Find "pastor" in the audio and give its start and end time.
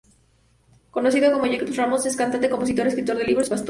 3.51-3.59